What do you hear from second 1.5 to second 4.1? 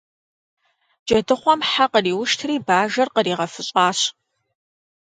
хьэ къриуштри Бажэр къригъэфыщӀащ.